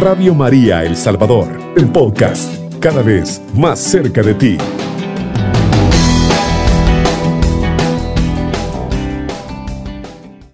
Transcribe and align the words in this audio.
Radio 0.00 0.32
María 0.32 0.84
El 0.84 0.94
Salvador, 0.94 1.48
el 1.76 1.88
podcast, 1.88 2.72
cada 2.78 3.02
vez 3.02 3.42
más 3.56 3.80
cerca 3.80 4.22
de 4.22 4.32
ti. 4.32 4.56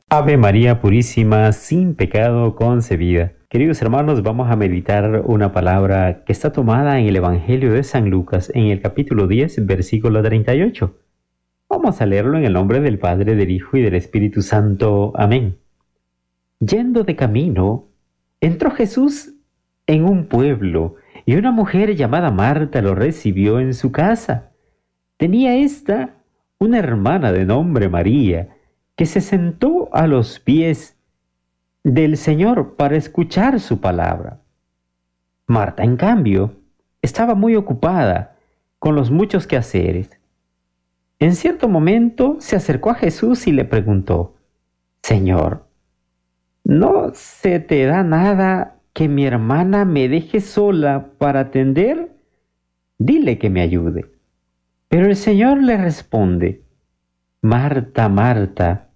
Ave 0.08 0.38
María 0.38 0.80
Purísima, 0.80 1.52
sin 1.52 1.94
pecado 1.94 2.56
concebida. 2.56 3.34
Queridos 3.50 3.82
hermanos, 3.82 4.22
vamos 4.22 4.50
a 4.50 4.56
meditar 4.56 5.24
una 5.26 5.52
palabra 5.52 6.24
que 6.24 6.32
está 6.32 6.50
tomada 6.50 6.98
en 6.98 7.04
el 7.04 7.16
Evangelio 7.16 7.70
de 7.74 7.82
San 7.82 8.08
Lucas, 8.08 8.50
en 8.54 8.68
el 8.68 8.80
capítulo 8.80 9.26
10, 9.26 9.66
versículo 9.66 10.22
38. 10.22 10.98
Vamos 11.68 12.00
a 12.00 12.06
leerlo 12.06 12.38
en 12.38 12.46
el 12.46 12.54
nombre 12.54 12.80
del 12.80 12.98
Padre, 12.98 13.34
del 13.34 13.50
Hijo 13.50 13.76
y 13.76 13.82
del 13.82 13.94
Espíritu 13.94 14.40
Santo. 14.40 15.12
Amén. 15.14 15.58
Yendo 16.60 17.04
de 17.04 17.14
camino, 17.14 17.90
entró 18.40 18.70
Jesús 18.70 19.33
en 19.86 20.04
un 20.04 20.26
pueblo 20.26 20.96
y 21.26 21.36
una 21.36 21.50
mujer 21.50 21.94
llamada 21.94 22.30
Marta 22.30 22.82
lo 22.82 22.94
recibió 22.94 23.60
en 23.60 23.74
su 23.74 23.92
casa. 23.92 24.50
Tenía 25.16 25.56
ésta 25.56 26.16
una 26.58 26.78
hermana 26.78 27.32
de 27.32 27.44
nombre 27.44 27.88
María, 27.88 28.56
que 28.96 29.06
se 29.06 29.20
sentó 29.20 29.88
a 29.92 30.06
los 30.06 30.38
pies 30.40 30.96
del 31.82 32.16
Señor 32.16 32.76
para 32.76 32.96
escuchar 32.96 33.60
su 33.60 33.80
palabra. 33.80 34.40
Marta, 35.46 35.82
en 35.82 35.96
cambio, 35.96 36.54
estaba 37.02 37.34
muy 37.34 37.54
ocupada 37.56 38.36
con 38.78 38.94
los 38.94 39.10
muchos 39.10 39.46
quehaceres. 39.46 40.10
En 41.18 41.34
cierto 41.34 41.68
momento 41.68 42.36
se 42.38 42.56
acercó 42.56 42.90
a 42.90 42.94
Jesús 42.94 43.46
y 43.46 43.52
le 43.52 43.64
preguntó, 43.64 44.34
Señor, 45.02 45.66
¿no 46.64 47.12
se 47.14 47.60
te 47.60 47.84
da 47.84 48.02
nada 48.02 48.73
que 48.94 49.08
mi 49.08 49.26
hermana 49.26 49.84
me 49.84 50.08
deje 50.08 50.40
sola 50.40 51.10
para 51.18 51.40
atender? 51.40 52.16
Dile 52.96 53.38
que 53.38 53.50
me 53.50 53.60
ayude. 53.60 54.06
Pero 54.88 55.06
el 55.06 55.16
Señor 55.16 55.62
le 55.62 55.76
responde, 55.76 56.62
Marta, 57.42 58.08
Marta, 58.08 58.88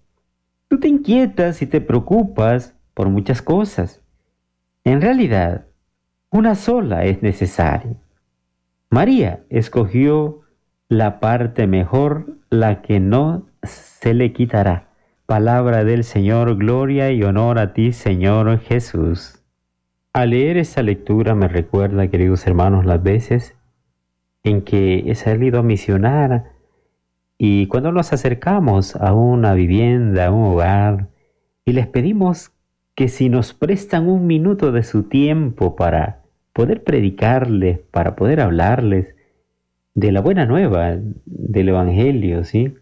tú 0.69 0.79
te 0.79 0.87
inquietas 0.87 1.61
y 1.61 1.67
te 1.67 1.81
preocupas 1.81 2.73
por 2.93 3.09
muchas 3.09 3.41
cosas. 3.41 4.01
En 4.85 5.01
realidad, 5.01 5.65
una 6.31 6.55
sola 6.55 7.03
es 7.03 7.21
necesaria. 7.21 7.97
María 8.89 9.43
escogió 9.49 10.41
la 10.87 11.19
parte 11.19 11.67
mejor, 11.67 12.37
la 12.49 12.81
que 12.81 12.99
no 13.01 13.47
se 13.63 14.13
le 14.13 14.31
quitará. 14.31 14.87
Palabra 15.25 15.83
del 15.83 16.05
Señor, 16.05 16.55
gloria 16.57 17.11
y 17.11 17.21
honor 17.21 17.59
a 17.59 17.73
ti, 17.73 17.91
Señor 17.91 18.59
Jesús. 18.59 19.38
Al 20.11 20.31
leer 20.31 20.57
esta 20.57 20.81
lectura 20.81 21.35
me 21.35 21.47
recuerda, 21.47 22.07
queridos 22.07 22.47
hermanos, 22.47 22.83
las 22.83 23.03
veces 23.03 23.55
en 24.43 24.63
que 24.63 25.03
he 25.05 25.13
salido 25.13 25.59
a 25.59 25.63
misionar 25.63 26.53
y 27.37 27.67
cuando 27.67 27.91
nos 27.91 28.11
acercamos 28.11 28.95
a 28.95 29.13
una 29.13 29.53
vivienda, 29.53 30.25
a 30.25 30.31
un 30.31 30.45
hogar, 30.45 31.09
y 31.63 31.73
les 31.73 31.85
pedimos 31.85 32.51
que 32.95 33.07
si 33.07 33.29
nos 33.29 33.53
prestan 33.53 34.09
un 34.09 34.25
minuto 34.25 34.71
de 34.71 34.81
su 34.81 35.03
tiempo 35.03 35.75
para 35.75 36.23
poder 36.53 36.83
predicarles, 36.83 37.77
para 37.91 38.15
poder 38.15 38.41
hablarles 38.41 39.15
de 39.93 40.11
la 40.11 40.21
buena 40.21 40.47
nueva, 40.47 40.97
del 41.25 41.69
Evangelio, 41.69 42.43
¿sí? 42.45 42.73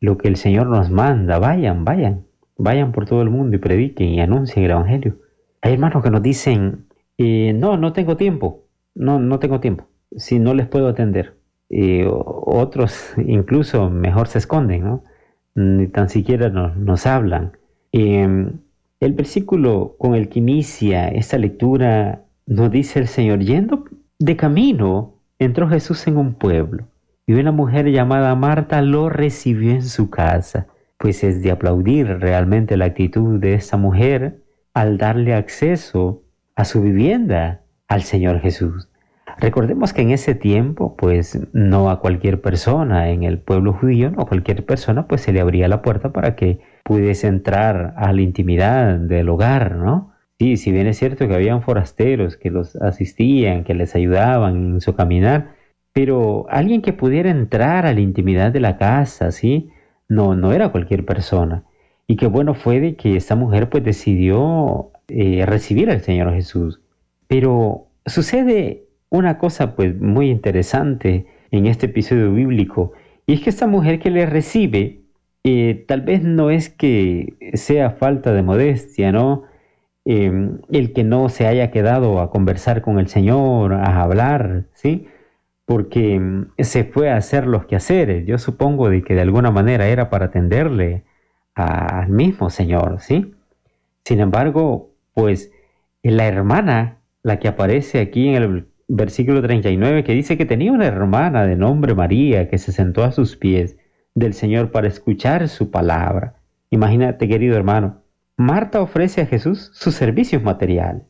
Lo 0.00 0.16
que 0.16 0.28
el 0.28 0.36
Señor 0.36 0.68
nos 0.68 0.90
manda, 0.90 1.38
vayan, 1.38 1.84
vayan, 1.84 2.24
vayan 2.56 2.92
por 2.92 3.04
todo 3.04 3.20
el 3.20 3.28
mundo 3.28 3.56
y 3.56 3.58
prediquen 3.58 4.08
y 4.08 4.20
anuncien 4.20 4.64
el 4.64 4.70
Evangelio. 4.70 5.23
Hay 5.64 5.72
hermanos 5.72 6.02
que 6.02 6.10
nos 6.10 6.22
dicen, 6.22 6.86
eh, 7.18 7.52
no, 7.54 7.76
no 7.76 7.92
tengo 7.92 8.16
tiempo, 8.16 8.66
no, 8.94 9.18
no 9.18 9.40
tengo 9.40 9.58
tiempo, 9.58 9.88
si 10.16 10.38
no 10.38 10.54
les 10.54 10.68
puedo 10.68 10.86
atender 10.86 11.34
otros 12.06 13.14
incluso 13.26 13.90
mejor 13.90 14.28
se 14.28 14.38
esconden, 14.38 14.84
¿no? 14.84 15.04
Ni 15.54 15.86
tan 15.86 16.08
siquiera 16.08 16.48
nos, 16.48 17.06
hablan. 17.06 17.52
Em, 17.92 18.52
el 19.00 19.12
versículo 19.12 19.94
con 19.98 20.14
el 20.14 20.28
que 20.28 20.40
inicia 20.40 21.08
esta 21.08 21.38
lectura 21.38 22.24
nos 22.46 22.70
dice 22.70 22.98
el 22.98 23.06
Señor, 23.06 23.40
yendo 23.40 23.84
de 24.18 24.36
camino, 24.36 25.14
entró 25.38 25.68
Jesús 25.68 26.06
en 26.06 26.16
un 26.16 26.34
pueblo 26.34 26.84
y 27.26 27.34
una 27.34 27.52
mujer 27.52 27.90
llamada 27.90 28.34
Marta 28.34 28.82
lo 28.82 29.08
recibió 29.08 29.72
en 29.72 29.82
su 29.82 30.10
casa. 30.10 30.66
Pues 30.98 31.22
es 31.22 31.42
de 31.42 31.50
aplaudir 31.50 32.06
realmente 32.06 32.76
la 32.76 32.86
actitud 32.86 33.38
de 33.38 33.54
esta 33.54 33.76
mujer 33.76 34.43
al 34.74 34.98
darle 34.98 35.34
acceso 35.34 36.22
a 36.56 36.64
su 36.64 36.82
vivienda 36.82 37.62
al 37.88 38.02
Señor 38.02 38.40
Jesús. 38.40 38.88
Recordemos 39.38 39.92
que 39.92 40.02
en 40.02 40.10
ese 40.10 40.34
tiempo, 40.34 40.96
pues 40.96 41.38
no 41.52 41.90
a 41.90 42.00
cualquier 42.00 42.40
persona 42.40 43.08
en 43.08 43.24
el 43.24 43.38
pueblo 43.38 43.72
judío, 43.72 44.10
no 44.10 44.22
a 44.22 44.26
cualquier 44.26 44.64
persona, 44.64 45.06
pues 45.08 45.22
se 45.22 45.32
le 45.32 45.40
abría 45.40 45.66
la 45.68 45.82
puerta 45.82 46.12
para 46.12 46.36
que 46.36 46.60
pudiese 46.84 47.26
entrar 47.26 47.94
a 47.96 48.12
la 48.12 48.20
intimidad 48.20 48.98
del 48.98 49.28
hogar, 49.28 49.76
¿no? 49.76 50.12
Sí, 50.38 50.56
si 50.56 50.72
bien 50.72 50.86
es 50.86 50.98
cierto 50.98 51.26
que 51.26 51.34
habían 51.34 51.62
forasteros 51.62 52.36
que 52.36 52.50
los 52.50 52.76
asistían, 52.76 53.64
que 53.64 53.74
les 53.74 53.94
ayudaban 53.94 54.74
en 54.74 54.80
su 54.80 54.94
caminar, 54.94 55.54
pero 55.92 56.46
alguien 56.50 56.82
que 56.82 56.92
pudiera 56.92 57.30
entrar 57.30 57.86
a 57.86 57.94
la 57.94 58.00
intimidad 58.00 58.52
de 58.52 58.60
la 58.60 58.76
casa, 58.76 59.30
¿sí? 59.30 59.70
No, 60.08 60.34
no 60.34 60.52
era 60.52 60.70
cualquier 60.70 61.04
persona. 61.04 61.64
Y 62.06 62.16
qué 62.16 62.26
bueno 62.26 62.54
fue 62.54 62.80
de 62.80 62.96
que 62.96 63.16
esta 63.16 63.34
mujer 63.34 63.70
pues 63.70 63.84
decidió 63.84 64.90
eh, 65.08 65.44
recibir 65.46 65.90
al 65.90 66.00
Señor 66.00 66.32
Jesús. 66.34 66.80
Pero 67.28 67.86
sucede 68.06 68.84
una 69.10 69.38
cosa 69.38 69.74
pues 69.76 69.98
muy 69.98 70.30
interesante 70.30 71.26
en 71.50 71.66
este 71.66 71.86
episodio 71.86 72.32
bíblico 72.32 72.92
y 73.26 73.34
es 73.34 73.40
que 73.40 73.50
esta 73.50 73.66
mujer 73.66 74.00
que 74.00 74.10
le 74.10 74.26
recibe 74.26 75.02
eh, 75.44 75.84
tal 75.88 76.02
vez 76.02 76.22
no 76.22 76.50
es 76.50 76.68
que 76.70 77.34
sea 77.54 77.90
falta 77.90 78.32
de 78.32 78.42
modestia, 78.42 79.12
¿no? 79.12 79.44
Em, 80.06 80.60
el 80.70 80.92
que 80.92 81.04
no 81.04 81.28
se 81.30 81.46
haya 81.46 81.70
quedado 81.70 82.20
a 82.20 82.30
conversar 82.30 82.82
con 82.82 82.98
el 82.98 83.08
Señor, 83.08 83.74
a 83.74 84.02
hablar, 84.02 84.66
¿sí? 84.74 85.06
Porque 85.66 86.14
em, 86.16 86.48
se 86.58 86.84
fue 86.84 87.10
a 87.10 87.16
hacer 87.16 87.46
los 87.46 87.66
quehaceres. 87.66 88.26
Yo 88.26 88.38
supongo 88.38 88.90
de 88.90 89.02
que 89.02 89.14
de 89.14 89.22
alguna 89.22 89.50
manera 89.50 89.88
era 89.88 90.10
para 90.10 90.26
atenderle 90.26 91.04
al 91.54 92.08
mismo 92.08 92.50
Señor, 92.50 93.00
¿sí? 93.00 93.34
Sin 94.04 94.20
embargo, 94.20 94.90
pues 95.12 95.50
la 96.02 96.26
hermana, 96.26 96.98
la 97.22 97.38
que 97.38 97.48
aparece 97.48 98.00
aquí 98.00 98.28
en 98.28 98.42
el 98.42 98.68
versículo 98.88 99.40
39 99.40 100.04
que 100.04 100.12
dice 100.12 100.36
que 100.36 100.44
tenía 100.44 100.72
una 100.72 100.86
hermana 100.86 101.46
de 101.46 101.56
nombre 101.56 101.94
María 101.94 102.48
que 102.48 102.58
se 102.58 102.72
sentó 102.72 103.02
a 103.04 103.12
sus 103.12 103.36
pies 103.36 103.76
del 104.14 104.34
Señor 104.34 104.70
para 104.70 104.88
escuchar 104.88 105.48
su 105.48 105.70
palabra. 105.70 106.34
Imagínate, 106.70 107.28
querido 107.28 107.56
hermano, 107.56 108.02
Marta 108.36 108.80
ofrece 108.80 109.22
a 109.22 109.26
Jesús 109.26 109.70
sus 109.72 109.94
servicios 109.94 110.42
materiales. 110.42 111.04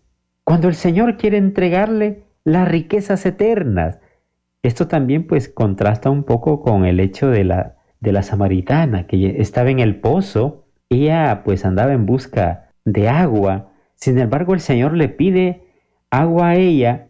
Cuando 0.45 0.69
el 0.69 0.75
Señor 0.75 1.17
quiere 1.17 1.39
entregarle 1.39 2.25
las 2.45 2.69
riquezas 2.69 3.25
eternas. 3.27 3.99
Esto 4.63 4.87
también 4.87 5.27
pues 5.27 5.49
contrasta 5.49 6.11
un 6.11 6.25
poco 6.25 6.61
con 6.61 6.85
el 6.85 7.01
hecho 7.01 7.29
de 7.29 7.45
la, 7.45 7.77
de 8.05 8.13
la 8.13 8.23
samaritana 8.23 9.09
que 9.09 9.41
estaba 9.41 9.71
en 9.71 9.81
el 9.81 9.97
pozo. 9.97 10.67
Ella 10.91 11.43
pues 11.45 11.65
andaba 11.65 11.93
en 11.93 12.07
busca 12.07 12.71
de 12.85 13.09
agua. 13.09 13.73
Sin 13.97 14.19
embargo, 14.19 14.55
el 14.55 14.61
Señor 14.61 14.95
le 14.97 15.09
pide 15.09 15.65
agua 16.11 16.51
a 16.51 16.57
ella 16.57 17.09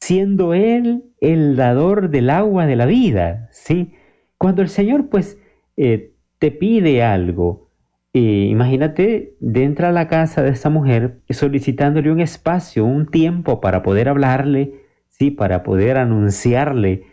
siendo 0.00 0.54
Él 0.54 1.04
el 1.20 1.54
dador 1.54 2.10
del 2.10 2.30
agua 2.30 2.66
de 2.66 2.74
la 2.74 2.86
vida, 2.86 3.48
¿sí? 3.52 3.94
Cuando 4.36 4.62
el 4.62 4.68
Señor, 4.68 5.08
pues, 5.08 5.38
eh, 5.76 6.14
te 6.40 6.50
pide 6.50 7.04
algo, 7.04 7.68
imagínate, 8.12 9.36
entra 9.40 9.90
a 9.90 9.92
la 9.92 10.08
casa 10.08 10.42
de 10.42 10.50
esta 10.50 10.70
mujer 10.70 11.20
solicitándole 11.30 12.10
un 12.10 12.20
espacio, 12.20 12.84
un 12.84 13.06
tiempo 13.06 13.60
para 13.60 13.82
poder 13.82 14.08
hablarle, 14.08 14.74
¿sí? 15.08 15.30
Para 15.30 15.62
poder 15.62 15.96
anunciarle 15.98 17.04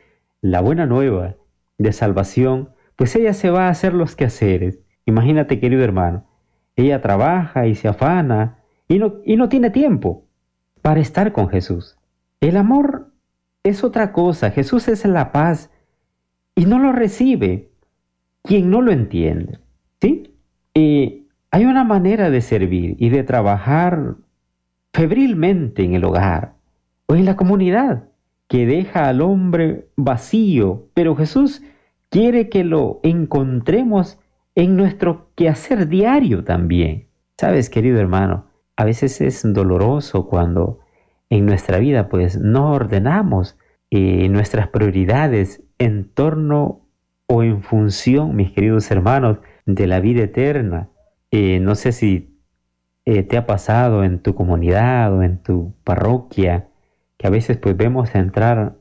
la 0.42 0.62
buena 0.62 0.88
nueva 0.88 1.36
de 1.78 1.94
salvación, 1.94 2.70
pues 3.00 3.16
ella 3.16 3.34
se 3.34 3.50
va 3.50 3.68
a 3.68 3.70
hacer 3.70 3.94
los 3.94 4.18
quehaceres. 4.18 4.82
Imagínate, 5.06 5.62
querido 5.62 5.86
hermano, 5.86 6.26
ella 6.76 7.02
trabaja 7.02 7.66
y 7.66 7.74
se 7.74 7.88
afana 7.88 8.60
y 8.90 9.00
no, 9.00 9.22
y 9.24 9.38
no 9.38 9.48
tiene 9.48 9.70
tiempo 9.70 10.26
para 10.82 11.00
estar 11.00 11.32
con 11.32 11.48
Jesús. 11.48 11.98
El 12.42 12.58
amor 12.58 13.14
es 13.64 13.86
otra 13.86 14.12
cosa. 14.12 14.52
Jesús 14.52 14.90
es 14.90 15.06
la 15.06 15.32
paz 15.32 15.72
y 16.56 16.66
no 16.66 16.78
lo 16.78 16.92
recibe 16.92 17.70
quien 18.44 18.70
no 18.70 18.82
lo 18.82 18.92
entiende. 18.92 19.60
¿Sí? 20.02 20.36
Y 20.74 21.28
hay 21.52 21.64
una 21.64 21.86
manera 21.86 22.30
de 22.30 22.42
servir 22.42 22.98
y 23.00 23.12
de 23.12 23.24
trabajar 23.24 24.16
febrilmente 24.94 25.86
en 25.86 25.94
el 25.94 26.04
hogar 26.04 26.56
o 27.06 27.16
en 27.16 27.24
la 27.24 27.38
comunidad 27.38 28.10
que 28.50 28.66
deja 28.66 29.08
al 29.08 29.22
hombre 29.22 29.88
vacío, 29.96 30.90
pero 30.94 31.16
Jesús 31.16 31.62
quiere 32.10 32.50
que 32.50 32.64
lo 32.64 33.00
encontremos 33.04 34.20
en 34.56 34.76
nuestro 34.76 35.32
quehacer 35.36 35.88
diario 35.88 36.44
también. 36.44 37.08
Sabes, 37.38 37.70
querido 37.70 38.00
hermano, 38.00 38.48
a 38.76 38.86
veces 38.86 39.22
es 39.22 39.42
doloroso 39.46 40.28
cuando 40.28 40.80
en 41.30 41.46
nuestra 41.46 41.78
vida 41.78 42.10
pues 42.10 42.38
no 42.38 42.72
ordenamos 42.72 43.58
eh, 43.92 44.28
nuestras 44.30 44.68
prioridades 44.68 45.64
en 45.78 46.10
torno 46.10 46.82
o 47.28 47.44
en 47.44 47.62
función, 47.62 48.36
mis 48.36 48.52
queridos 48.52 48.90
hermanos, 48.92 49.38
de 49.66 49.88
la 49.88 50.00
vida 50.00 50.24
eterna. 50.24 50.90
Eh, 51.32 51.60
no 51.60 51.76
sé 51.76 51.92
si 51.92 52.36
eh, 53.06 53.24
te 53.24 53.38
ha 53.38 53.46
pasado 53.46 54.04
en 54.04 54.20
tu 54.20 54.34
comunidad 54.34 55.14
o 55.14 55.24
en 55.24 55.42
tu 55.42 55.74
parroquia, 55.84 56.68
que 57.18 57.28
a 57.28 57.30
veces 57.30 57.58
pues 57.58 57.78
vemos 57.78 58.14
entrar 58.16 58.76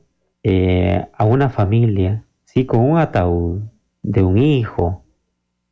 a 1.13 1.25
una 1.25 1.49
familia, 1.49 2.23
¿sí? 2.53 2.65
con 2.65 2.79
un 2.81 2.97
ataúd 2.97 3.61
de 4.01 4.23
un 4.23 4.37
hijo, 4.39 5.03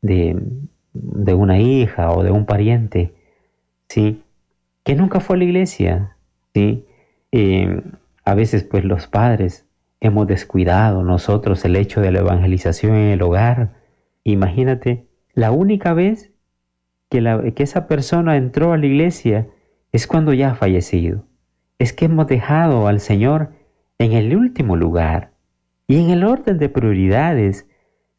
de, 0.02 0.40
de 0.94 1.34
una 1.34 1.60
hija 1.60 2.12
o 2.12 2.24
de 2.24 2.32
un 2.32 2.46
pariente, 2.46 3.16
¿sí? 3.90 4.24
que 4.84 4.96
nunca 4.96 5.20
fue 5.20 5.38
a 5.38 5.40
la 5.40 5.46
iglesia, 5.46 6.18
¿sí? 6.54 6.86
Eh, 7.32 7.82
a 8.24 8.36
veces 8.36 8.64
pues 8.64 8.86
los 8.86 9.08
padres 9.08 9.66
hemos 10.00 10.28
descuidado 10.28 11.04
nosotros 11.04 11.66
el 11.66 11.76
hecho 11.76 12.00
de 12.00 12.12
la 12.12 12.20
evangelización 12.20 12.96
en 12.96 13.08
el 13.10 13.22
hogar. 13.22 13.74
Imagínate, 14.24 15.08
la 15.34 15.52
única 15.52 15.94
vez 15.94 16.32
que, 17.10 17.22
la, 17.22 17.42
que 17.52 17.64
esa 17.64 17.88
persona 17.88 18.38
entró 18.38 18.72
a 18.72 18.78
la 18.78 18.86
iglesia 18.86 19.48
es 19.92 20.08
cuando 20.08 20.34
ya 20.34 20.52
ha 20.52 20.56
fallecido. 20.56 21.26
Es 21.80 21.92
que 21.92 22.06
hemos 22.06 22.28
dejado 22.28 22.88
al 22.88 23.00
Señor 23.00 23.52
en 23.98 24.14
el 24.14 24.36
último 24.36 24.76
lugar. 24.76 25.32
Y 25.88 26.02
en 26.02 26.10
el 26.10 26.24
orden 26.26 26.58
de 26.58 26.70
prioridades 26.70 27.68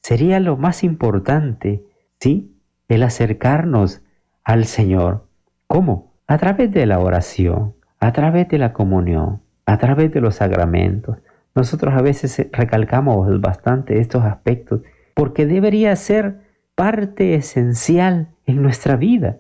sería 0.03 0.41
lo 0.41 0.57
más 0.57 0.85
importante, 0.85 1.85
¿sí? 2.19 2.57
El 2.89 3.03
acercarnos 3.03 4.03
al 4.43 4.65
Señor. 4.65 5.27
¿Cómo? 5.67 6.15
A 6.27 6.39
través 6.39 6.73
de 6.73 6.87
la 6.87 6.99
oración, 6.99 7.75
a 8.01 8.13
través 8.13 8.49
de 8.49 8.59
la 8.59 8.73
comunión, 8.73 9.43
a 9.67 9.77
través 9.77 10.13
de 10.13 10.23
los 10.23 10.37
sacramentos. 10.37 11.19
Nosotros 11.55 11.95
a 11.95 12.01
veces 12.01 12.49
recalcamos 12.53 13.41
bastante 13.41 14.01
estos 14.01 14.25
aspectos 14.25 14.81
porque 15.15 15.45
debería 15.45 15.95
ser 15.97 16.41
parte 16.75 17.35
esencial 17.35 18.29
en 18.47 18.63
nuestra 18.63 18.97
vida. 18.97 19.39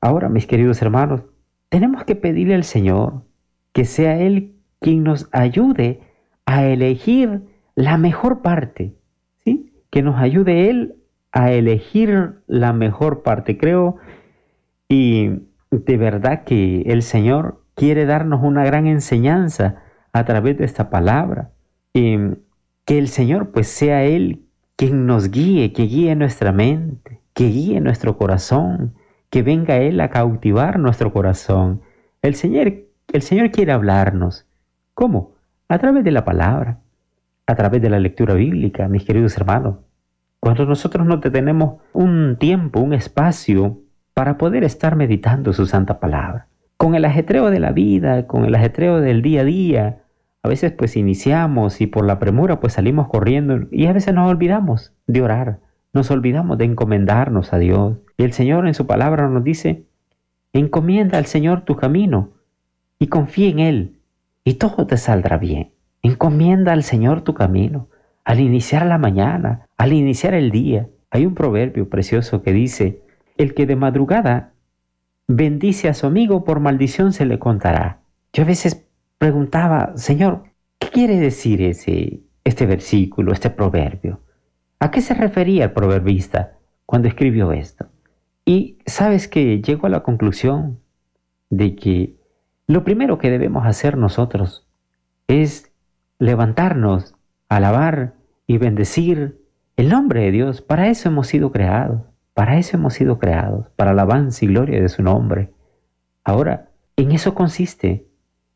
Ahora, 0.00 0.28
mis 0.28 0.46
queridos 0.46 0.80
hermanos, 0.80 1.22
tenemos 1.68 2.04
que 2.04 2.16
pedirle 2.16 2.54
al 2.54 2.64
Señor 2.64 3.24
que 3.72 3.84
sea 3.84 4.18
Él 4.18 4.54
quien 4.80 5.02
nos 5.02 5.28
ayude 5.32 6.00
a 6.46 6.64
elegir 6.64 7.42
la 7.76 7.98
mejor 7.98 8.42
parte, 8.42 8.96
¿sí? 9.44 9.72
Que 9.90 10.02
nos 10.02 10.18
ayude 10.20 10.70
Él 10.70 10.96
a 11.30 11.52
elegir 11.52 12.40
la 12.48 12.72
mejor 12.72 13.22
parte. 13.22 13.56
Creo 13.58 13.98
y 14.88 15.42
de 15.70 15.96
verdad 15.96 16.44
que 16.44 16.82
el 16.82 17.02
Señor 17.02 17.62
quiere 17.74 18.06
darnos 18.06 18.42
una 18.42 18.64
gran 18.64 18.86
enseñanza 18.86 19.82
a 20.12 20.24
través 20.24 20.58
de 20.58 20.64
esta 20.64 20.90
palabra. 20.90 21.52
que 21.92 22.98
el 22.98 23.08
Señor 23.08 23.50
pues 23.52 23.68
sea 23.68 24.04
Él 24.04 24.46
quien 24.76 25.06
nos 25.06 25.30
guíe, 25.30 25.72
que 25.72 25.84
guíe 25.84 26.14
nuestra 26.14 26.52
mente, 26.52 27.20
que 27.34 27.48
guíe 27.48 27.80
nuestro 27.80 28.16
corazón, 28.16 28.94
que 29.30 29.42
venga 29.42 29.76
Él 29.78 30.00
a 30.00 30.10
cautivar 30.10 30.78
nuestro 30.78 31.12
corazón. 31.12 31.82
El 32.22 32.34
Señor, 32.34 32.72
el 33.12 33.22
Señor 33.22 33.50
quiere 33.50 33.72
hablarnos. 33.72 34.46
¿Cómo? 34.94 35.32
A 35.68 35.78
través 35.78 36.04
de 36.04 36.12
la 36.12 36.24
palabra, 36.24 36.80
a 37.46 37.54
través 37.54 37.82
de 37.82 37.90
la 37.90 38.00
lectura 38.00 38.34
bíblica, 38.34 38.88
mis 38.88 39.04
queridos 39.04 39.36
hermanos. 39.36 39.76
Cuando 40.40 40.66
nosotros 40.66 41.06
no 41.06 41.20
tenemos 41.20 41.80
un 41.92 42.36
tiempo, 42.38 42.80
un 42.80 42.92
espacio 42.92 43.80
para 44.14 44.38
poder 44.38 44.64
estar 44.64 44.96
meditando 44.96 45.52
su 45.52 45.66
santa 45.66 46.00
palabra 46.00 46.48
con 46.76 46.94
el 46.94 47.04
ajetreo 47.04 47.50
de 47.50 47.60
la 47.60 47.72
vida, 47.72 48.26
con 48.26 48.44
el 48.44 48.54
ajetreo 48.54 49.00
del 49.00 49.22
día 49.22 49.40
a 49.42 49.44
día, 49.44 50.02
a 50.42 50.48
veces 50.48 50.72
pues 50.72 50.96
iniciamos 50.96 51.80
y 51.80 51.86
por 51.86 52.06
la 52.06 52.18
premura 52.18 52.60
pues 52.60 52.74
salimos 52.74 53.08
corriendo 53.08 53.66
y 53.70 53.86
a 53.86 53.92
veces 53.92 54.14
nos 54.14 54.30
olvidamos 54.30 54.92
de 55.06 55.22
orar, 55.22 55.60
nos 55.92 56.10
olvidamos 56.10 56.58
de 56.58 56.66
encomendarnos 56.66 57.52
a 57.52 57.58
Dios. 57.58 57.96
Y 58.16 58.24
el 58.24 58.32
Señor 58.32 58.66
en 58.66 58.74
su 58.74 58.86
palabra 58.86 59.28
nos 59.28 59.42
dice, 59.42 59.84
encomienda 60.52 61.18
al 61.18 61.26
Señor 61.26 61.62
tu 61.62 61.76
camino 61.76 62.30
y 62.98 63.08
confía 63.08 63.48
en 63.48 63.58
Él 63.58 64.00
y 64.44 64.54
todo 64.54 64.86
te 64.86 64.96
saldrá 64.96 65.38
bien. 65.38 65.70
Encomienda 66.06 66.72
al 66.72 66.84
Señor 66.84 67.22
tu 67.22 67.34
camino 67.34 67.88
al 68.24 68.38
iniciar 68.38 68.86
la 68.86 68.96
mañana, 68.96 69.66
al 69.76 69.92
iniciar 69.92 70.34
el 70.34 70.52
día. 70.52 70.88
Hay 71.10 71.26
un 71.26 71.34
proverbio 71.34 71.88
precioso 71.88 72.42
que 72.42 72.52
dice, 72.52 73.02
el 73.36 73.54
que 73.54 73.66
de 73.66 73.74
madrugada 73.74 74.52
bendice 75.26 75.88
a 75.88 75.94
su 75.94 76.06
amigo, 76.06 76.44
por 76.44 76.60
maldición 76.60 77.12
se 77.12 77.26
le 77.26 77.40
contará. 77.40 78.02
Yo 78.32 78.44
a 78.44 78.46
veces 78.46 78.86
preguntaba, 79.18 79.96
Señor, 79.96 80.44
¿qué 80.78 80.90
quiere 80.90 81.18
decir 81.18 81.60
ese, 81.60 82.20
este 82.44 82.66
versículo, 82.66 83.32
este 83.32 83.50
proverbio? 83.50 84.20
¿A 84.78 84.92
qué 84.92 85.00
se 85.00 85.14
refería 85.14 85.64
el 85.64 85.72
proverbista 85.72 86.52
cuando 86.84 87.08
escribió 87.08 87.50
esto? 87.50 87.86
Y 88.44 88.78
sabes 88.86 89.26
que 89.26 89.60
llego 89.60 89.88
a 89.88 89.90
la 89.90 90.04
conclusión 90.04 90.78
de 91.50 91.74
que 91.74 92.14
lo 92.68 92.84
primero 92.84 93.18
que 93.18 93.30
debemos 93.30 93.66
hacer 93.66 93.96
nosotros 93.96 94.68
es 95.26 95.72
levantarnos, 96.18 97.14
alabar 97.48 98.14
y 98.46 98.58
bendecir 98.58 99.40
el 99.76 99.88
nombre 99.88 100.22
de 100.22 100.30
Dios. 100.30 100.62
Para 100.62 100.88
eso 100.88 101.08
hemos 101.08 101.26
sido 101.28 101.52
creados. 101.52 102.02
Para 102.36 102.58
eso 102.58 102.76
hemos 102.76 102.92
sido 102.92 103.18
creados, 103.18 103.68
para 103.76 103.92
alabanza 103.92 104.44
y 104.44 104.48
gloria 104.48 104.82
de 104.82 104.90
su 104.90 105.02
nombre. 105.02 105.48
Ahora, 106.22 106.68
en 106.96 107.12
eso 107.12 107.34
consiste 107.34 108.06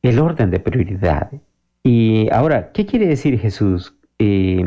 el 0.02 0.18
orden 0.18 0.50
de 0.50 0.60
prioridades. 0.60 1.40
Y 1.82 2.28
ahora, 2.30 2.72
¿qué 2.72 2.84
quiere 2.84 3.06
decir 3.06 3.38
Jesús? 3.38 3.96
Eh, 4.18 4.62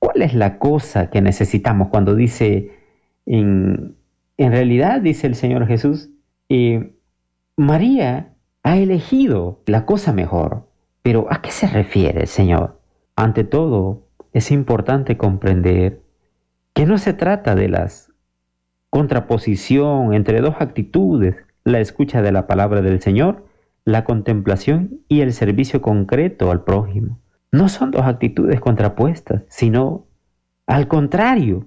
¿Cuál 0.00 0.22
es 0.22 0.34
la 0.34 0.58
cosa 0.58 1.08
que 1.08 1.20
necesitamos 1.20 1.86
cuando 1.86 2.16
dice, 2.16 2.72
en, 3.26 3.94
realidad, 4.36 5.00
dice 5.00 5.28
el 5.28 5.36
Señor 5.36 5.68
Jesús, 5.68 6.10
eh, 6.48 6.96
María 7.56 8.34
ha 8.64 8.76
elegido 8.76 9.62
la 9.66 9.86
cosa 9.86 10.12
mejor, 10.12 10.68
pero 11.02 11.26
¿a 11.30 11.42
qué 11.42 11.50
se 11.50 11.66
refiere 11.66 12.26
Señor? 12.26 12.80
Ante 13.16 13.44
todo, 13.44 14.06
es 14.32 14.50
importante 14.50 15.16
comprender 15.16 16.02
que 16.72 16.86
no 16.86 16.98
se 16.98 17.12
trata 17.12 17.54
de 17.54 17.68
las 17.68 18.12
contraposición 18.92 20.12
entre 20.12 20.42
dos 20.42 20.56
actitudes, 20.58 21.36
la 21.64 21.80
escucha 21.80 22.20
de 22.20 22.30
la 22.30 22.46
palabra 22.46 22.82
del 22.82 23.00
Señor, 23.00 23.46
la 23.86 24.04
contemplación 24.04 25.00
y 25.08 25.22
el 25.22 25.32
servicio 25.32 25.80
concreto 25.80 26.50
al 26.50 26.62
prójimo. 26.64 27.18
No 27.50 27.70
son 27.70 27.90
dos 27.90 28.02
actitudes 28.02 28.60
contrapuestas, 28.60 29.44
sino 29.48 30.06
al 30.66 30.88
contrario, 30.88 31.66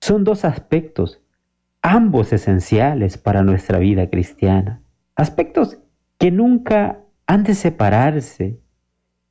son 0.00 0.22
dos 0.22 0.44
aspectos, 0.44 1.20
ambos 1.82 2.32
esenciales 2.32 3.18
para 3.18 3.42
nuestra 3.42 3.78
vida 3.78 4.08
cristiana, 4.08 4.82
aspectos 5.16 5.78
que 6.16 6.30
nunca 6.30 7.00
han 7.30 7.44
de 7.44 7.54
separarse, 7.54 8.58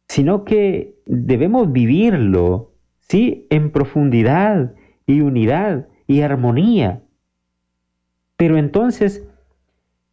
sino 0.08 0.46
que 0.46 0.96
debemos 1.06 1.74
vivirlo, 1.74 2.72
sí, 3.02 3.46
en 3.50 3.74
profundidad 3.74 4.74
y 5.06 5.20
unidad 5.20 5.90
y 6.08 6.22
armonía. 6.22 7.04
Pero 8.38 8.58
entonces, 8.58 9.28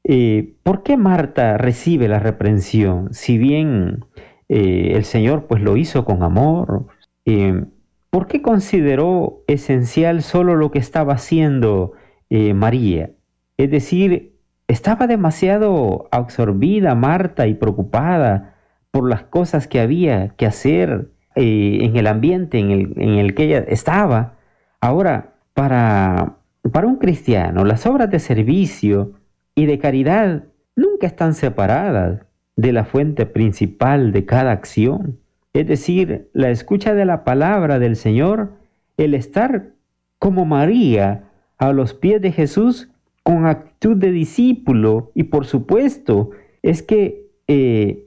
eh, 0.03 0.57
¿por 0.65 0.83
qué 0.83 0.97
Marta 0.97 1.59
recibe 1.59 2.09
la 2.09 2.19
reprensión? 2.19 3.15
Si 3.15 3.39
bien 3.39 4.05
eh, 4.49 4.95
el 4.97 5.05
Señor 5.05 5.47
pues 5.47 5.63
lo 5.63 5.77
hizo 5.77 6.05
con 6.05 6.25
amor, 6.25 6.89
eh, 7.25 7.67
¿por 8.11 8.27
qué 8.27 8.43
consideró 8.43 9.45
esencial 9.47 10.23
solo 10.23 10.57
lo 10.57 10.73
que 10.73 10.81
estaba 10.81 11.13
haciendo 11.13 11.93
María? 12.29 13.13
Es 13.57 13.71
decir, 13.71 14.36
estaba 14.77 15.07
demasiado 15.07 16.07
absorbida 16.11 16.95
Marta 16.95 17.47
y 17.47 17.55
preocupada 17.55 18.55
por 18.91 19.09
las 19.09 19.23
cosas 19.23 19.67
que 19.67 19.81
había 19.81 20.35
que 20.37 20.45
hacer 20.45 21.09
en 21.35 21.97
el 21.97 22.07
ambiente 22.07 22.59
en 22.59 22.71
el, 22.71 22.93
en 22.97 23.11
el 23.15 23.35
que 23.35 23.45
ella 23.45 23.65
estaba. 23.69 24.35
Ahora, 24.81 25.35
para, 25.55 26.37
para 26.73 26.87
un 26.87 26.97
cristiano, 26.97 27.65
las 27.65 27.87
obras 27.87 28.11
de 28.11 28.19
servicio 28.19 29.13
y 29.55 29.65
de 29.65 29.79
caridad 29.79 30.45
nunca 30.75 31.07
están 31.07 31.33
separadas 31.33 32.21
de 32.57 32.73
la 32.73 32.85
fuente 32.85 33.25
principal 33.25 34.13
de 34.13 34.27
cada 34.27 34.53
acción, 34.53 35.19
es 35.55 35.67
decir, 35.67 36.29
la 36.35 36.51
escucha 36.51 36.93
de 36.93 37.07
la 37.07 37.25
palabra 37.25 37.79
del 37.79 37.97
Señor, 37.97 38.53
el 38.99 39.15
estar 39.15 39.71
como 40.19 40.45
María 40.45 41.25
a 41.57 41.73
los 41.73 41.95
pies 41.95 42.21
de 42.21 42.33
Jesús 42.33 42.91
con 43.27 43.45
actitud 43.45 43.97
de 43.97 44.13
discípulo 44.13 45.11
y 45.13 45.25
por 45.25 45.47
supuesto 45.47 46.31
es 46.63 46.85
que 46.85 47.27
eh, 47.49 48.05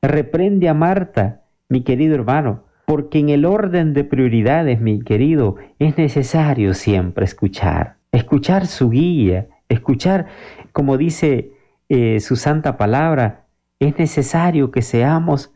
reprende 0.00 0.70
a 0.70 0.72
Marta, 0.72 1.42
mi 1.68 1.82
querido 1.82 2.14
hermano, 2.14 2.64
porque 2.86 3.18
en 3.18 3.28
el 3.28 3.44
orden 3.44 3.92
de 3.92 4.04
prioridades, 4.04 4.80
mi 4.80 5.02
querido, 5.02 5.56
es 5.78 5.98
necesario 5.98 6.72
siempre 6.72 7.26
escuchar, 7.26 7.96
escuchar 8.12 8.66
su 8.66 8.88
guía, 8.88 9.46
escuchar, 9.68 10.28
como 10.72 10.96
dice 10.96 11.52
eh, 11.90 12.20
su 12.20 12.36
santa 12.36 12.78
palabra, 12.78 13.44
es 13.78 13.98
necesario 13.98 14.70
que 14.70 14.80
seamos 14.80 15.52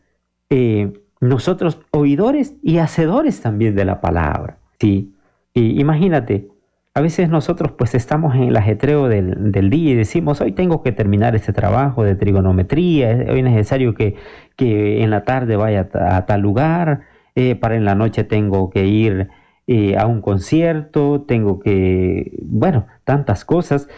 eh, 0.51 0.93
nosotros 1.23 1.81
oidores 1.91 2.55
y 2.63 2.77
hacedores 2.77 3.41
también 3.41 3.77
de 3.77 3.87
la 3.87 4.03
palabra. 4.03 4.59
¿sí? 4.79 5.15
Y 5.55 5.81
imagínate, 5.81 6.51
a 6.97 7.03
veces 7.03 7.29
nosotros 7.29 7.73
pues 7.73 7.95
estamos 7.95 8.35
en 8.35 8.45
el 8.45 8.57
ajetreo 8.57 9.07
del, 9.07 9.69
día 9.69 9.91
y 9.91 9.95
decimos, 9.95 10.41
hoy 10.41 10.53
tengo 10.53 10.83
que 10.83 10.93
terminar 10.93 11.37
este 11.37 11.53
trabajo 11.53 12.05
de 12.05 12.15
trigonometría, 12.15 13.27
hoy 13.29 13.41
es 13.41 13.45
necesario 13.45 13.95
que, 13.95 14.17
en 14.57 15.11
la 15.11 15.23
tarde 15.25 15.57
vaya 15.57 15.91
a, 15.93 16.25
tal 16.25 16.41
lugar, 16.41 17.03
eh, 17.35 17.55
para 17.55 17.77
en 17.77 17.85
la 17.85 17.95
noche 17.95 18.25
tengo 18.25 18.71
que 18.71 18.87
ir 18.87 19.29
eh, 19.67 19.99
a 19.99 20.07
un 20.07 20.23
concierto, 20.23 21.21
tengo 21.29 21.61
que, 21.61 22.39
bueno, 22.41 22.87
tantas 23.05 23.45
cosas. 23.45 23.91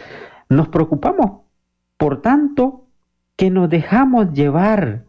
Nos 0.49 0.67
preocupamos, 0.67 1.43
por 1.95 2.21
tanto, 2.21 2.83
que 3.37 3.49
nos 3.49 3.69
dejamos 3.69 4.33
llevar, 4.33 5.05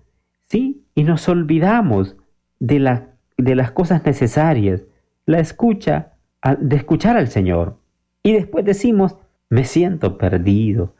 ¿sí? 0.46 0.86
Y 0.94 1.02
nos 1.02 1.28
olvidamos 1.28 2.16
de, 2.60 2.78
la, 2.78 3.08
de 3.36 3.56
las 3.56 3.72
cosas 3.72 4.06
necesarias, 4.06 4.84
la 5.26 5.40
escucha, 5.40 6.12
de 6.60 6.76
escuchar 6.76 7.16
al 7.16 7.26
Señor. 7.26 7.79
Y 8.22 8.32
después 8.32 8.64
decimos, 8.64 9.16
me 9.48 9.64
siento 9.64 10.18
perdido, 10.18 10.94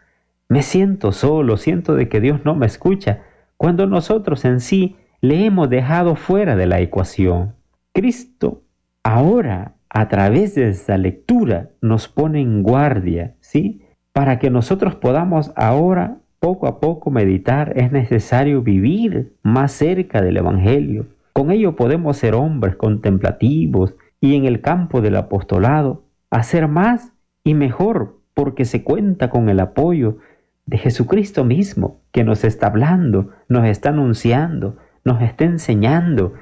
me 0.48 0.62
siento 0.62 1.12
solo, 1.12 1.56
siento 1.56 1.94
de 1.94 2.08
que 2.08 2.20
Dios 2.20 2.40
no 2.44 2.54
me 2.54 2.66
escucha, 2.66 3.22
cuando 3.56 3.86
nosotros 3.86 4.44
en 4.44 4.60
sí 4.60 4.96
le 5.20 5.44
hemos 5.44 5.68
dejado 5.68 6.16
fuera 6.16 6.56
de 6.56 6.66
la 6.66 6.80
ecuación. 6.80 7.54
Cristo 7.92 8.62
ahora, 9.02 9.74
a 9.90 10.08
través 10.08 10.54
de 10.54 10.68
esta 10.68 10.96
lectura, 10.96 11.70
nos 11.82 12.08
pone 12.08 12.40
en 12.40 12.62
guardia, 12.62 13.34
¿sí? 13.40 13.82
Para 14.12 14.38
que 14.38 14.48
nosotros 14.48 14.94
podamos 14.94 15.52
ahora, 15.56 16.18
poco 16.38 16.66
a 16.66 16.80
poco, 16.80 17.10
meditar, 17.10 17.74
es 17.76 17.92
necesario 17.92 18.62
vivir 18.62 19.34
más 19.42 19.72
cerca 19.72 20.22
del 20.22 20.38
Evangelio. 20.38 21.06
Con 21.34 21.50
ello 21.50 21.76
podemos 21.76 22.16
ser 22.16 22.34
hombres 22.34 22.76
contemplativos 22.76 23.94
y 24.20 24.36
en 24.36 24.46
el 24.46 24.62
campo 24.62 25.00
del 25.00 25.16
apostolado 25.16 26.02
hacer 26.30 26.68
más 26.68 27.12
y 27.44 27.54
mejor 27.54 28.20
porque 28.34 28.64
se 28.64 28.84
cuenta 28.84 29.30
con 29.30 29.48
el 29.48 29.60
apoyo 29.60 30.18
de 30.66 30.78
Jesucristo 30.78 31.44
mismo 31.44 32.00
que 32.12 32.24
nos 32.24 32.44
está 32.44 32.68
hablando, 32.68 33.30
nos 33.48 33.66
está 33.66 33.90
anunciando, 33.90 34.76
nos 35.04 35.20
está 35.20 35.44
enseñando. 35.44 36.34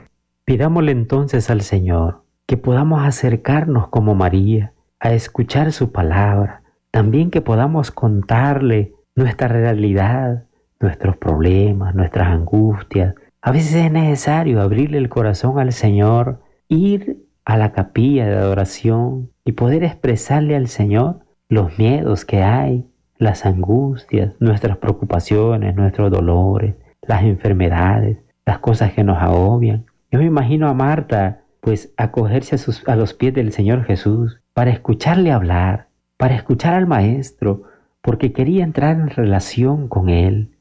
Pidámosle 0.44 0.92
entonces 0.92 1.50
al 1.50 1.62
Señor 1.62 2.22
que 2.46 2.56
podamos 2.56 3.04
acercarnos 3.04 3.88
como 3.88 4.14
María 4.14 4.72
a 5.00 5.12
escuchar 5.12 5.72
su 5.72 5.92
palabra, 5.92 6.62
también 6.90 7.30
que 7.30 7.40
podamos 7.40 7.90
contarle 7.90 8.94
nuestra 9.14 9.48
realidad, 9.48 10.44
nuestros 10.80 11.16
problemas, 11.16 11.94
nuestras 11.94 12.28
angustias. 12.28 13.14
A 13.42 13.52
veces 13.52 13.74
es 13.74 13.92
necesario 13.92 14.60
abrirle 14.60 14.98
el 14.98 15.08
corazón 15.08 15.58
al 15.58 15.72
Señor, 15.72 16.40
ir 16.68 17.27
a 17.48 17.56
la 17.56 17.72
capilla 17.72 18.26
de 18.26 18.36
adoración 18.36 19.30
y 19.42 19.52
poder 19.52 19.82
expresarle 19.82 20.54
al 20.54 20.68
Señor 20.68 21.20
los 21.48 21.78
miedos 21.78 22.26
que 22.26 22.42
hay, 22.42 22.84
las 23.16 23.46
angustias, 23.46 24.34
nuestras 24.38 24.76
preocupaciones, 24.76 25.74
nuestros 25.74 26.10
dolores, 26.10 26.74
las 27.00 27.22
enfermedades, 27.22 28.18
las 28.44 28.58
cosas 28.58 28.92
que 28.92 29.02
nos 29.02 29.16
agobian. 29.16 29.86
Yo 30.12 30.18
me 30.18 30.26
imagino 30.26 30.68
a 30.68 30.74
Marta 30.74 31.40
pues 31.62 31.94
acogerse 31.96 32.54
a, 32.54 32.92
a 32.92 32.96
los 32.96 33.14
pies 33.14 33.32
del 33.32 33.50
Señor 33.52 33.84
Jesús 33.84 34.42
para 34.52 34.70
escucharle 34.70 35.32
hablar, 35.32 35.88
para 36.18 36.34
escuchar 36.34 36.74
al 36.74 36.86
Maestro, 36.86 37.62
porque 38.02 38.34
quería 38.34 38.62
entrar 38.62 38.94
en 39.00 39.08
relación 39.08 39.88
con 39.88 40.10
Él. 40.10 40.54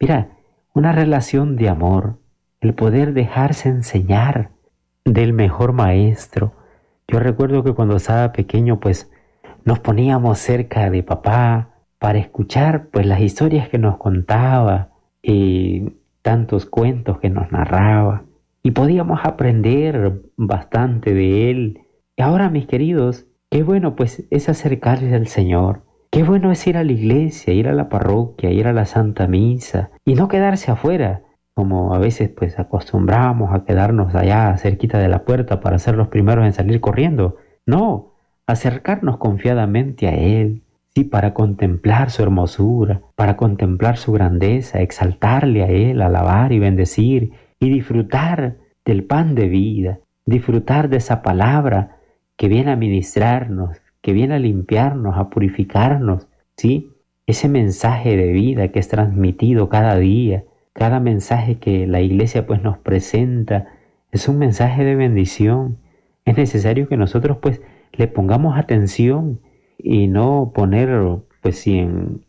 Mira, 0.00 0.30
una 0.74 0.90
relación 0.90 1.54
de 1.54 1.68
amor, 1.68 2.18
el 2.60 2.74
poder 2.74 3.12
dejarse 3.12 3.68
enseñar, 3.68 4.50
del 5.06 5.32
mejor 5.32 5.72
maestro. 5.72 6.52
Yo 7.08 7.20
recuerdo 7.20 7.62
que 7.64 7.72
cuando 7.72 7.96
estaba 7.96 8.32
pequeño 8.32 8.80
pues 8.80 9.10
nos 9.64 9.78
poníamos 9.78 10.38
cerca 10.38 10.90
de 10.90 11.02
papá 11.02 11.70
para 11.98 12.18
escuchar 12.18 12.88
pues 12.90 13.06
las 13.06 13.20
historias 13.20 13.68
que 13.68 13.78
nos 13.78 13.96
contaba 13.96 14.90
y 15.22 15.94
tantos 16.22 16.66
cuentos 16.66 17.20
que 17.20 17.30
nos 17.30 17.50
narraba 17.52 18.24
y 18.62 18.72
podíamos 18.72 19.20
aprender 19.22 20.22
bastante 20.36 21.14
de 21.14 21.50
él. 21.50 21.80
Y 22.16 22.22
ahora 22.22 22.50
mis 22.50 22.66
queridos, 22.66 23.26
qué 23.48 23.62
bueno 23.62 23.94
pues 23.94 24.26
es 24.30 24.48
acercarse 24.48 25.14
al 25.14 25.28
Señor. 25.28 25.84
Qué 26.10 26.24
bueno 26.24 26.50
es 26.50 26.66
ir 26.66 26.76
a 26.76 26.84
la 26.84 26.92
iglesia, 26.92 27.52
ir 27.52 27.68
a 27.68 27.74
la 27.74 27.88
parroquia, 27.88 28.50
ir 28.50 28.66
a 28.66 28.72
la 28.72 28.86
Santa 28.86 29.28
Misa 29.28 29.90
y 30.04 30.14
no 30.14 30.28
quedarse 30.28 30.72
afuera, 30.72 31.22
como 31.56 31.94
a 31.94 31.98
veces 31.98 32.28
pues 32.28 32.58
acostumbramos 32.58 33.54
a 33.54 33.64
quedarnos 33.64 34.14
allá 34.14 34.54
cerquita 34.58 34.98
de 34.98 35.08
la 35.08 35.24
puerta 35.24 35.60
para 35.60 35.78
ser 35.78 35.96
los 35.96 36.08
primeros 36.08 36.44
en 36.44 36.52
salir 36.52 36.82
corriendo. 36.82 37.38
No, 37.64 38.12
acercarnos 38.46 39.16
confiadamente 39.16 40.06
a 40.06 40.14
Él, 40.14 40.60
sí, 40.94 41.04
para 41.04 41.32
contemplar 41.32 42.10
su 42.10 42.22
hermosura, 42.22 43.00
para 43.14 43.38
contemplar 43.38 43.96
su 43.96 44.12
grandeza, 44.12 44.82
exaltarle 44.82 45.62
a 45.62 45.68
Él, 45.68 46.02
alabar 46.02 46.52
y 46.52 46.58
bendecir 46.58 47.32
y 47.58 47.70
disfrutar 47.70 48.58
del 48.84 49.04
pan 49.04 49.34
de 49.34 49.48
vida, 49.48 50.00
disfrutar 50.26 50.90
de 50.90 50.98
esa 50.98 51.22
palabra 51.22 51.96
que 52.36 52.48
viene 52.48 52.72
a 52.72 52.76
ministrarnos, 52.76 53.80
que 54.02 54.12
viene 54.12 54.34
a 54.34 54.38
limpiarnos, 54.38 55.16
a 55.16 55.30
purificarnos, 55.30 56.28
sí, 56.54 56.92
ese 57.26 57.48
mensaje 57.48 58.14
de 58.14 58.30
vida 58.30 58.68
que 58.68 58.78
es 58.78 58.88
transmitido 58.88 59.70
cada 59.70 59.96
día, 59.96 60.44
cada 60.76 61.00
mensaje 61.00 61.58
que 61.58 61.86
la 61.86 62.02
iglesia 62.02 62.46
pues 62.46 62.62
nos 62.62 62.76
presenta 62.76 63.66
es 64.12 64.28
un 64.28 64.38
mensaje 64.38 64.84
de 64.84 64.94
bendición. 64.94 65.78
Es 66.26 66.36
necesario 66.36 66.86
que 66.86 66.98
nosotros 66.98 67.38
pues 67.40 67.62
le 67.92 68.08
pongamos 68.08 68.58
atención 68.58 69.40
y 69.78 70.06
no 70.06 70.52
poner 70.54 70.90
pues 71.40 71.66
en, 71.66 72.22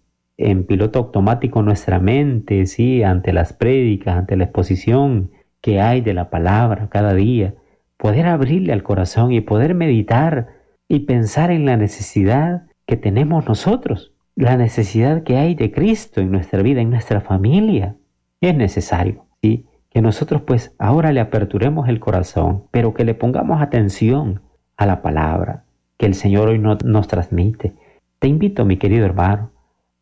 piloto 0.65 0.99
automático 0.99 1.61
nuestra 1.61 1.99
mente, 1.99 2.67
sí, 2.67 3.03
ante 3.03 3.33
las 3.33 3.51
prédicas, 3.51 4.17
ante 4.17 4.37
la 4.37 4.45
exposición 4.45 5.31
que 5.59 5.81
hay 5.81 5.99
de 5.99 6.13
la 6.13 6.29
palabra 6.29 6.87
cada 6.89 7.13
día, 7.13 7.55
poder 7.97 8.27
abrirle 8.27 8.71
al 8.71 8.83
corazón 8.83 9.33
y 9.33 9.41
poder 9.41 9.75
meditar 9.75 10.47
y 10.87 10.99
pensar 10.99 11.51
en 11.51 11.65
la 11.65 11.75
necesidad 11.75 12.67
que 12.85 12.95
tenemos 12.95 13.45
nosotros, 13.45 14.13
la 14.35 14.55
necesidad 14.55 15.23
que 15.23 15.35
hay 15.35 15.53
de 15.53 15.71
Cristo 15.71 16.21
en 16.21 16.31
nuestra 16.31 16.61
vida, 16.61 16.79
en 16.79 16.91
nuestra 16.91 17.19
familia, 17.19 17.97
es 18.41 18.55
necesario, 18.55 19.25
¿sí? 19.41 19.65
Que 19.89 20.01
nosotros 20.01 20.41
pues 20.43 20.75
ahora 20.77 21.11
le 21.11 21.19
aperturemos 21.19 21.89
el 21.89 21.99
corazón, 21.99 22.65
pero 22.71 22.93
que 22.93 23.05
le 23.05 23.15
pongamos 23.15 23.61
atención 23.61 24.41
a 24.75 24.85
la 24.85 25.01
palabra 25.01 25.63
que 25.97 26.05
el 26.05 26.13
Señor 26.13 26.49
hoy 26.49 26.59
nos 26.59 27.07
transmite. 27.07 27.73
Te 28.19 28.27
invito, 28.27 28.65
mi 28.65 28.77
querido 28.77 29.05
hermano, 29.05 29.51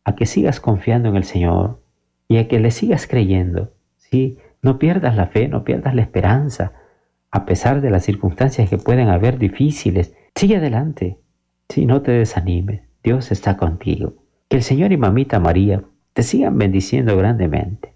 a 0.04 0.14
que 0.14 0.26
sigas 0.26 0.60
confiando 0.60 1.08
en 1.08 1.16
el 1.16 1.24
Señor 1.24 1.82
y 2.28 2.36
a 2.38 2.48
que 2.48 2.60
le 2.60 2.70
sigas 2.70 3.06
creyendo, 3.06 3.72
¿sí? 3.96 4.38
No 4.62 4.78
pierdas 4.78 5.16
la 5.16 5.26
fe, 5.26 5.48
no 5.48 5.64
pierdas 5.64 5.94
la 5.94 6.02
esperanza, 6.02 6.72
a 7.30 7.44
pesar 7.44 7.80
de 7.80 7.90
las 7.90 8.04
circunstancias 8.04 8.68
que 8.68 8.78
pueden 8.78 9.08
haber 9.08 9.38
difíciles. 9.38 10.14
Sigue 10.34 10.56
adelante, 10.56 11.18
si 11.68 11.86
no 11.86 12.02
te 12.02 12.12
desanimes, 12.12 12.82
Dios 13.02 13.32
está 13.32 13.56
contigo. 13.56 14.14
Que 14.48 14.58
el 14.58 14.62
Señor 14.62 14.92
y 14.92 14.96
Mamita 14.96 15.40
María 15.40 15.82
te 16.12 16.22
sigan 16.22 16.56
bendiciendo 16.56 17.16
grandemente. 17.16 17.95